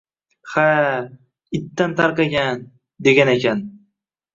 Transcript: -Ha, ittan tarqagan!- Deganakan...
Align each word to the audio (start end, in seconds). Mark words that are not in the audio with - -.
-Ha, 0.53 0.63
ittan 1.59 1.95
tarqagan!- 2.03 2.67
Deganakan... 3.07 3.67